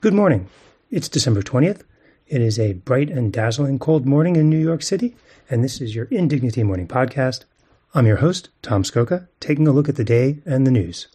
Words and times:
Good 0.00 0.14
morning. 0.14 0.46
It's 0.92 1.08
December 1.08 1.42
20th. 1.42 1.82
It 2.28 2.40
is 2.40 2.56
a 2.56 2.74
bright 2.74 3.10
and 3.10 3.32
dazzling 3.32 3.80
cold 3.80 4.06
morning 4.06 4.36
in 4.36 4.48
New 4.48 4.56
York 4.56 4.80
City, 4.80 5.16
and 5.50 5.64
this 5.64 5.80
is 5.80 5.92
your 5.92 6.04
Indignity 6.04 6.62
Morning 6.62 6.86
Podcast. 6.86 7.46
I'm 7.94 8.06
your 8.06 8.18
host, 8.18 8.48
Tom 8.62 8.84
Scocca, 8.84 9.26
taking 9.40 9.66
a 9.66 9.72
look 9.72 9.88
at 9.88 9.96
the 9.96 10.04
day 10.04 10.38
and 10.46 10.64
the 10.64 10.70
news. 10.70 11.08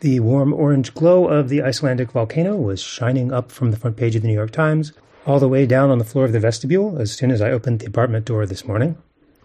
The 0.00 0.18
warm 0.18 0.52
orange 0.52 0.94
glow 0.94 1.28
of 1.28 1.48
the 1.48 1.62
Icelandic 1.62 2.10
volcano 2.10 2.56
was 2.56 2.82
shining 2.82 3.32
up 3.32 3.52
from 3.52 3.70
the 3.70 3.76
front 3.76 3.96
page 3.96 4.16
of 4.16 4.22
the 4.22 4.28
New 4.28 4.34
York 4.34 4.50
Times, 4.50 4.92
all 5.24 5.38
the 5.38 5.46
way 5.46 5.64
down 5.64 5.88
on 5.88 5.98
the 5.98 6.04
floor 6.04 6.24
of 6.24 6.32
the 6.32 6.40
vestibule 6.40 6.98
as 6.98 7.12
soon 7.12 7.30
as 7.30 7.40
I 7.40 7.52
opened 7.52 7.78
the 7.78 7.86
apartment 7.86 8.24
door 8.24 8.46
this 8.46 8.64
morning. 8.64 8.98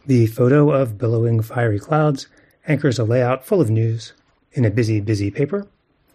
The 0.07 0.25
photo 0.25 0.71
of 0.71 0.97
billowing 0.97 1.43
fiery 1.43 1.79
clouds 1.79 2.25
anchors 2.67 2.97
a 2.97 3.03
layout 3.03 3.45
full 3.45 3.61
of 3.61 3.69
news 3.69 4.13
in 4.51 4.65
a 4.65 4.71
busy, 4.71 4.99
busy 4.99 5.29
paper, 5.29 5.67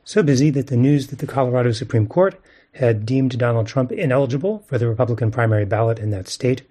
so 0.09 0.23
busy 0.23 0.48
that 0.48 0.69
the 0.69 0.77
news 0.77 1.09
that 1.09 1.19
the 1.19 1.27
Colorado 1.27 1.71
Supreme 1.71 2.07
Court 2.07 2.41
had 2.73 3.05
deemed 3.05 3.39
Donald 3.39 3.67
Trump 3.67 3.93
ineligible 3.93 4.61
for 4.61 4.79
the 4.79 4.89
Republican 4.89 5.31
primary 5.31 5.67
ballot 5.67 5.98
in 5.98 6.09
that 6.12 6.29
state 6.29 6.62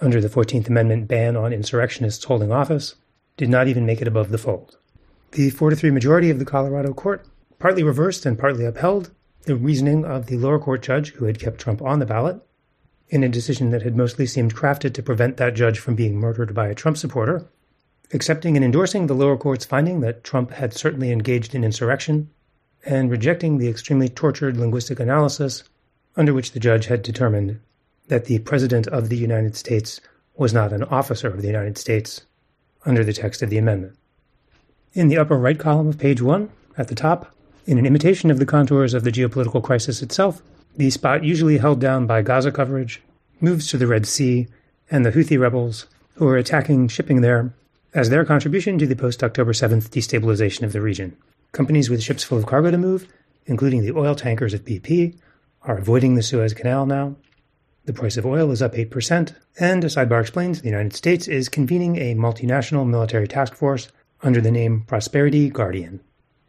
under 0.00 0.20
the 0.20 0.28
14th 0.28 0.66
Amendment 0.66 1.06
ban 1.06 1.36
on 1.36 1.52
insurrectionists 1.52 2.24
holding 2.24 2.50
office 2.50 2.96
did 3.36 3.48
not 3.48 3.68
even 3.68 3.86
make 3.86 4.02
it 4.02 4.08
above 4.08 4.30
the 4.30 4.38
fold. 4.38 4.76
The 5.30 5.50
4 5.50 5.70
to 5.70 5.76
3 5.76 5.92
majority 5.92 6.30
of 6.30 6.40
the 6.40 6.44
Colorado 6.44 6.92
court 6.92 7.24
partly 7.60 7.84
reversed 7.84 8.26
and 8.26 8.36
partly 8.36 8.64
upheld 8.64 9.12
the 9.42 9.54
reasoning 9.54 10.04
of 10.04 10.26
the 10.26 10.36
lower 10.36 10.58
court 10.58 10.82
judge 10.82 11.12
who 11.12 11.26
had 11.26 11.38
kept 11.38 11.60
Trump 11.60 11.80
on 11.82 12.00
the 12.00 12.06
ballot 12.06 12.42
in 13.08 13.22
a 13.22 13.28
decision 13.28 13.70
that 13.70 13.82
had 13.82 13.96
mostly 13.96 14.26
seemed 14.26 14.56
crafted 14.56 14.94
to 14.94 15.02
prevent 15.02 15.36
that 15.36 15.54
judge 15.54 15.78
from 15.78 15.94
being 15.94 16.16
murdered 16.16 16.54
by 16.54 16.66
a 16.66 16.74
Trump 16.74 16.96
supporter, 16.96 17.46
accepting 18.12 18.56
and 18.56 18.64
endorsing 18.64 19.06
the 19.06 19.14
lower 19.14 19.36
court's 19.36 19.64
finding 19.64 20.00
that 20.00 20.24
Trump 20.24 20.50
had 20.50 20.74
certainly 20.74 21.12
engaged 21.12 21.54
in 21.54 21.62
insurrection 21.62 22.28
and 22.84 23.10
rejecting 23.10 23.58
the 23.58 23.68
extremely 23.68 24.08
tortured 24.08 24.56
linguistic 24.56 25.00
analysis 25.00 25.64
under 26.16 26.34
which 26.34 26.52
the 26.52 26.60
judge 26.60 26.86
had 26.86 27.02
determined 27.02 27.60
that 28.08 28.24
the 28.24 28.38
President 28.40 28.86
of 28.88 29.08
the 29.08 29.16
United 29.16 29.56
States 29.56 30.00
was 30.36 30.52
not 30.52 30.72
an 30.72 30.82
officer 30.84 31.28
of 31.28 31.42
the 31.42 31.46
United 31.46 31.78
States 31.78 32.22
under 32.84 33.04
the 33.04 33.12
text 33.12 33.42
of 33.42 33.50
the 33.50 33.58
amendment. 33.58 33.96
In 34.94 35.08
the 35.08 35.18
upper 35.18 35.36
right 35.36 35.58
column 35.58 35.88
of 35.88 35.98
page 35.98 36.20
one, 36.20 36.50
at 36.76 36.88
the 36.88 36.94
top, 36.94 37.34
in 37.66 37.78
an 37.78 37.86
imitation 37.86 38.30
of 38.30 38.38
the 38.38 38.46
contours 38.46 38.94
of 38.94 39.04
the 39.04 39.12
geopolitical 39.12 39.62
crisis 39.62 40.02
itself, 40.02 40.42
the 40.76 40.90
spot 40.90 41.22
usually 41.22 41.58
held 41.58 41.80
down 41.80 42.06
by 42.06 42.22
Gaza 42.22 42.50
coverage 42.50 43.02
moves 43.40 43.68
to 43.68 43.76
the 43.76 43.86
Red 43.86 44.06
Sea 44.06 44.48
and 44.90 45.04
the 45.04 45.12
Houthi 45.12 45.38
rebels 45.38 45.86
who 46.14 46.26
are 46.26 46.36
attacking 46.36 46.88
shipping 46.88 47.20
there 47.20 47.52
as 47.94 48.10
their 48.10 48.24
contribution 48.24 48.78
to 48.78 48.86
the 48.86 48.96
post 48.96 49.22
October 49.22 49.52
7th 49.52 49.90
destabilization 49.90 50.62
of 50.62 50.72
the 50.72 50.80
region. 50.80 51.16
Companies 51.52 51.90
with 51.90 52.02
ships 52.02 52.22
full 52.22 52.38
of 52.38 52.46
cargo 52.46 52.70
to 52.70 52.78
move, 52.78 53.08
including 53.46 53.82
the 53.82 53.92
oil 53.92 54.14
tankers 54.14 54.54
of 54.54 54.64
BP, 54.64 55.18
are 55.62 55.78
avoiding 55.78 56.14
the 56.14 56.22
Suez 56.22 56.54
Canal 56.54 56.86
now. 56.86 57.16
The 57.86 57.92
price 57.92 58.16
of 58.16 58.24
oil 58.24 58.50
is 58.52 58.62
up 58.62 58.74
8%, 58.74 59.34
and, 59.58 59.84
as 59.84 59.96
Sidebar 59.96 60.20
explains, 60.20 60.62
the 60.62 60.68
United 60.68 60.94
States 60.94 61.26
is 61.26 61.48
convening 61.48 61.96
a 61.96 62.14
multinational 62.14 62.88
military 62.88 63.26
task 63.26 63.54
force 63.54 63.88
under 64.22 64.40
the 64.40 64.50
name 64.50 64.84
Prosperity 64.86 65.48
Guardian. 65.50 66.00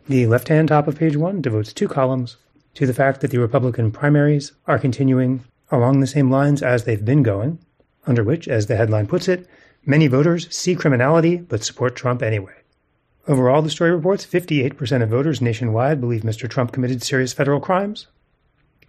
The 0.08 0.28
left 0.28 0.50
hand 0.50 0.68
top 0.68 0.88
of 0.88 0.98
page 0.98 1.16
one 1.16 1.42
devotes 1.42 1.74
two 1.74 1.88
columns 1.88 2.38
to 2.76 2.86
the 2.86 2.94
fact 2.94 3.22
that 3.22 3.32
the 3.32 3.40
Republican 3.40 3.92
primaries 3.92 4.52
are 4.68 4.78
continuing 4.78 5.44
along 5.72 6.00
the 6.00 6.08
same 6.08 6.30
lines 6.30 6.62
as 6.62 6.84
they've 6.84 7.04
been 7.04 7.24
going, 7.24 7.60
under 8.06 8.24
which, 8.24 8.48
as 8.48 8.68
the 8.68 8.76
headline 8.76 9.08
puts 9.08 9.28
it, 9.28 9.48
many 9.86 10.08
voters 10.08 10.54
see 10.56 10.76
criminality 10.76 11.38
but 11.38 11.64
support 11.64 11.96
Trump 11.96 12.22
anyway. 12.22 12.54
Overall, 13.28 13.62
the 13.62 13.70
story 13.70 13.92
reports 13.92 14.26
58% 14.26 15.04
of 15.04 15.10
voters 15.10 15.42
nationwide 15.42 16.02
believe 16.02 16.24
Mr. 16.24 16.50
Trump 16.50 16.72
committed 16.72 17.04
serious 17.04 17.34
federal 17.34 17.60
crimes. 17.60 18.08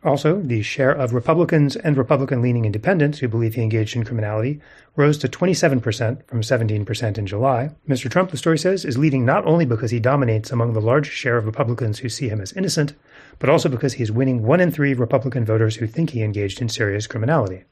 Also, 0.05 0.41
the 0.41 0.63
share 0.63 0.91
of 0.91 1.13
Republicans 1.13 1.77
and 1.77 1.97
Republican 1.97 2.43
leaning 2.43 2.65
independents 2.65 3.19
who 3.19 3.29
believe 3.29 3.55
he 3.55 3.63
engaged 3.63 3.95
in 3.95 4.05
criminality 4.05 4.61
rose 4.97 5.17
to 5.19 5.29
27% 5.29 6.27
from 6.27 6.41
17% 6.41 7.19
in 7.19 7.27
July. 7.27 7.71
Mr. 7.89 8.11
Trump, 8.11 8.31
the 8.31 8.37
story 8.37 8.59
says, 8.59 8.85
is 8.85 8.99
leading 8.99 9.25
not 9.25 9.47
only 9.47 9.65
because 9.65 9.93
he 9.93 10.01
dominates 10.01 10.51
among 10.51 10.73
the 10.73 10.81
large 10.81 11.09
share 11.09 11.37
of 11.37 11.47
Republicans 11.47 12.01
who 12.01 12.09
see 12.09 12.29
him 12.29 12.41
as 12.41 12.53
innocent, 12.55 12.95
but 13.39 13.49
also 13.49 13.69
because 13.69 13.93
he 13.93 14.03
is 14.03 14.11
winning 14.11 14.43
one 14.43 14.61
in 14.61 14.73
three 14.73 14.95
Republican 14.95 15.45
voters 15.45 15.77
who 15.77 15.87
think 15.87 16.11
he 16.11 16.23
engaged 16.23 16.61
in 16.61 16.69
serious 16.69 17.07
criminality. 17.07 17.63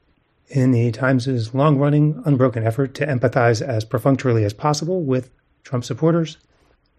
In 0.47 0.71
the 0.71 0.91
Times' 0.91 1.53
long 1.53 1.77
running, 1.77 2.21
unbroken 2.25 2.63
effort 2.63 2.93
to 2.95 3.05
empathize 3.05 3.61
as 3.61 3.83
perfunctorily 3.83 4.45
as 4.45 4.53
possible 4.53 5.01
with 5.01 5.31
Trump 5.63 5.83
supporters, 5.83 6.37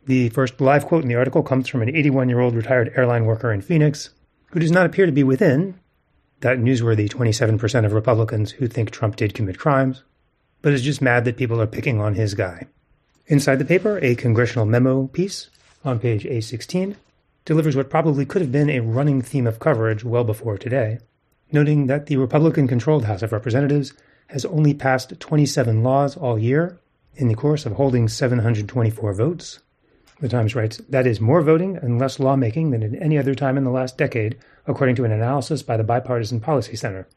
the 0.06 0.28
first 0.30 0.60
live 0.60 0.86
quote 0.86 1.02
in 1.02 1.08
the 1.08 1.14
article 1.14 1.42
comes 1.42 1.68
from 1.68 1.82
an 1.82 1.94
81 1.94 2.28
year 2.28 2.40
old 2.40 2.54
retired 2.54 2.92
airline 2.96 3.24
worker 3.24 3.52
in 3.52 3.60
Phoenix 3.60 4.10
who 4.46 4.60
does 4.60 4.72
not 4.72 4.86
appear 4.86 5.06
to 5.06 5.12
be 5.12 5.22
within 5.22 5.78
that 6.40 6.58
newsworthy 6.58 7.08
27% 7.08 7.84
of 7.84 7.92
Republicans 7.92 8.50
who 8.50 8.66
think 8.66 8.90
Trump 8.90 9.16
did 9.16 9.32
commit 9.32 9.58
crimes, 9.58 10.02
but 10.60 10.72
is 10.72 10.82
just 10.82 11.00
mad 11.00 11.24
that 11.24 11.36
people 11.36 11.60
are 11.60 11.66
picking 11.66 12.00
on 12.00 12.14
his 12.14 12.34
guy. 12.34 12.66
Inside 13.28 13.56
the 13.56 13.64
paper, 13.64 13.98
a 14.02 14.16
congressional 14.16 14.66
memo 14.66 15.06
piece 15.06 15.48
on 15.84 16.00
page 16.00 16.24
A16 16.24 16.96
delivers 17.44 17.76
what 17.76 17.90
probably 17.90 18.26
could 18.26 18.42
have 18.42 18.52
been 18.52 18.70
a 18.70 18.80
running 18.80 19.22
theme 19.22 19.46
of 19.46 19.60
coverage 19.60 20.04
well 20.04 20.24
before 20.24 20.58
today, 20.58 20.98
noting 21.50 21.86
that 21.86 22.06
the 22.06 22.16
Republican 22.16 22.66
controlled 22.66 23.04
House 23.04 23.22
of 23.22 23.32
Representatives 23.32 23.92
has 24.28 24.44
only 24.44 24.74
passed 24.74 25.18
27 25.20 25.82
laws 25.82 26.16
all 26.16 26.38
year 26.38 26.78
in 27.14 27.28
the 27.28 27.34
course 27.34 27.66
of 27.66 27.72
holding 27.72 28.08
724 28.08 29.14
votes, 29.14 29.60
the 30.20 30.28
Times 30.28 30.54
writes, 30.54 30.78
that 30.88 31.06
is 31.06 31.20
more 31.20 31.42
voting 31.42 31.76
and 31.76 31.98
less 31.98 32.20
lawmaking 32.20 32.70
than 32.70 32.82
at 32.82 33.02
any 33.02 33.18
other 33.18 33.34
time 33.34 33.56
in 33.56 33.64
the 33.64 33.70
last 33.70 33.98
decade, 33.98 34.38
according 34.66 34.94
to 34.96 35.04
an 35.04 35.12
analysis 35.12 35.62
by 35.62 35.76
the 35.76 35.84
Bipartisan 35.84 36.40
Policy 36.40 36.76
Center. 36.76 37.08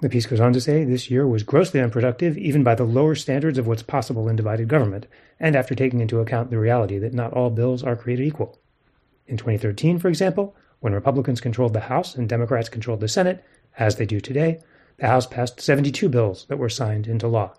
The 0.00 0.08
piece 0.08 0.26
goes 0.26 0.40
on 0.40 0.52
to 0.52 0.60
say 0.60 0.84
this 0.84 1.10
year 1.10 1.26
was 1.26 1.42
grossly 1.42 1.80
unproductive, 1.80 2.36
even 2.36 2.62
by 2.62 2.74
the 2.74 2.84
lower 2.84 3.14
standards 3.14 3.56
of 3.56 3.66
what's 3.66 3.82
possible 3.82 4.28
in 4.28 4.36
divided 4.36 4.68
government, 4.68 5.06
and 5.40 5.56
after 5.56 5.74
taking 5.74 6.00
into 6.00 6.20
account 6.20 6.50
the 6.50 6.58
reality 6.58 6.98
that 6.98 7.14
not 7.14 7.32
all 7.32 7.48
bills 7.48 7.82
are 7.82 7.96
created 7.96 8.26
equal. 8.26 8.58
In 9.26 9.36
2013, 9.36 9.98
for 9.98 10.08
example, 10.08 10.54
when 10.80 10.92
Republicans 10.92 11.40
controlled 11.40 11.72
the 11.72 11.80
House 11.80 12.14
and 12.14 12.28
Democrats 12.28 12.68
controlled 12.68 13.00
the 13.00 13.08
Senate, 13.08 13.42
as 13.78 13.96
they 13.96 14.04
do 14.04 14.20
today, 14.20 14.60
the 14.98 15.06
House 15.06 15.26
passed 15.26 15.60
72 15.60 16.08
bills 16.08 16.44
that 16.48 16.58
were 16.58 16.68
signed 16.68 17.06
into 17.06 17.26
law. 17.26 17.54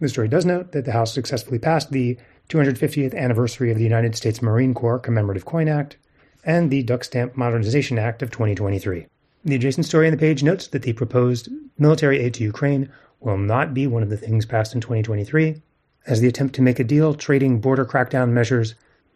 The 0.00 0.08
story 0.08 0.28
does 0.28 0.44
note 0.44 0.72
that 0.72 0.84
the 0.84 0.92
House 0.92 1.14
successfully 1.14 1.60
passed 1.60 1.92
the 1.92 2.18
250th 2.52 3.14
anniversary 3.14 3.70
of 3.70 3.78
the 3.78 3.82
United 3.82 4.14
States 4.14 4.42
Marine 4.42 4.74
Corps 4.74 4.98
Commemorative 4.98 5.46
Coin 5.46 5.68
Act, 5.68 5.96
and 6.44 6.70
the 6.70 6.82
Duck 6.82 7.02
Stamp 7.02 7.34
Modernization 7.34 7.98
Act 7.98 8.20
of 8.20 8.30
2023. 8.30 9.06
The 9.42 9.54
adjacent 9.54 9.86
story 9.86 10.06
on 10.06 10.10
the 10.10 10.18
page 10.18 10.42
notes 10.42 10.66
that 10.66 10.82
the 10.82 10.92
proposed 10.92 11.48
military 11.78 12.18
aid 12.18 12.34
to 12.34 12.44
Ukraine 12.44 12.90
will 13.20 13.38
not 13.38 13.72
be 13.72 13.86
one 13.86 14.02
of 14.02 14.10
the 14.10 14.18
things 14.18 14.44
passed 14.44 14.74
in 14.74 14.82
2023, 14.82 15.62
as 16.06 16.20
the 16.20 16.28
attempt 16.28 16.54
to 16.56 16.62
make 16.62 16.78
a 16.78 16.84
deal 16.84 17.14
trading 17.14 17.58
border 17.58 17.86
crackdown 17.86 18.32
measures 18.32 18.74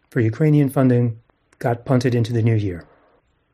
for 0.08 0.20
Ukrainian 0.20 0.70
funding 0.70 1.20
got 1.58 1.84
punted 1.84 2.14
into 2.14 2.32
the 2.32 2.42
new 2.42 2.54
year. 2.54 2.86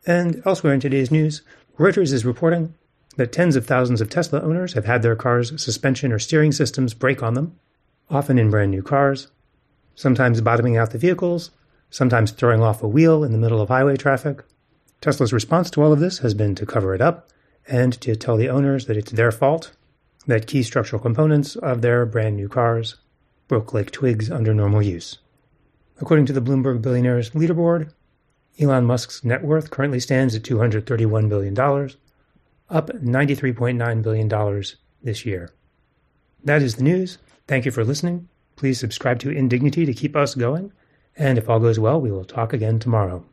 And 0.07 0.43
elsewhere 0.47 0.75
in 0.75 0.81
today's 0.81 1.11
news, 1.11 1.43
Reuters 1.77 2.13
is 2.13 2.25
reporting 2.25 2.75
that 3.17 3.33
tens 3.33 3.57
of 3.57 3.67
thousands 3.67 4.01
of 4.01 4.11
Tesla 4.11 4.41
owners 4.43 4.75
have 4.75 4.85
had 4.85 5.03
their 5.03 5.17
cars' 5.17 5.61
suspension 5.61 6.13
or 6.13 6.21
steering 6.21 6.53
systems 6.53 6.95
break 6.95 7.21
on 7.21 7.35
them, 7.35 7.59
often 8.09 8.39
in 8.39 8.49
brand 8.49 8.71
new 8.71 8.83
cars, 8.83 9.27
sometimes 9.95 10.41
bottoming 10.41 10.77
out 10.77 10.91
the 10.91 10.99
vehicles, 10.99 11.51
sometimes 11.91 12.31
throwing 12.31 12.63
off 12.63 12.83
a 12.83 12.89
wheel 12.89 13.23
in 13.23 13.33
the 13.33 13.39
middle 13.39 13.61
of 13.61 13.69
highway 13.69 13.97
traffic. 13.97 14.43
Tesla's 15.01 15.33
response 15.33 15.71
to 15.71 15.83
all 15.83 15.93
of 15.93 16.01
this 16.01 16.19
has 16.19 16.35
been 16.35 16.55
to 16.55 16.67
cover 16.67 16.95
it 16.95 17.01
up 17.01 17.29
and 17.69 18.01
to 18.01 18.17
tell 18.17 18.37
the 18.37 18.49
owners 18.49 18.87
that 18.87 18.97
it's 18.97 19.13
their 19.13 19.33
fault 19.33 19.73
that 20.27 20.47
key 20.47 20.63
structural 20.63 21.03
components 21.03 21.57
of 21.57 21.83
their 21.83 22.07
brand 22.07 22.37
new 22.37 22.49
cars 22.49 22.97
broke 23.49 23.75
like 23.75 23.91
twigs 23.91 24.31
under 24.31 24.55
normal 24.55 24.83
use. 24.83 25.19
According 26.01 26.27
to 26.27 26.33
the 26.33 26.41
Bloomberg 26.41 26.81
Billionaires 26.83 27.31
Leaderboard, 27.31 27.93
Elon 28.59 28.85
Musk's 28.85 29.25
net 29.25 29.43
worth 29.43 29.71
currently 29.71 30.01
stands 30.01 30.35
at 30.35 30.43
$231 30.43 31.29
billion, 31.29 31.59
up 32.71 32.89
$93.9 32.91 34.03
billion 34.03 34.65
this 35.03 35.27
year. 35.27 35.53
That 36.45 36.63
is 36.63 36.77
the 36.77 36.83
news. 36.83 37.19
Thank 37.47 37.65
you 37.65 37.71
for 37.71 37.85
listening. 37.85 38.29
Please 38.57 38.79
subscribe 38.79 39.19
to 39.21 39.31
Indignity 39.31 39.85
to 39.87 39.95
keep 39.95 40.17
us 40.17 40.35
going. 40.35 40.73
And 41.17 41.39
if 41.39 41.49
all 41.49 41.61
goes 41.61 41.79
well, 41.79 42.01
we 42.01 42.11
will 42.11 42.25
talk 42.25 42.53
again 42.53 42.79
tomorrow. 42.79 43.25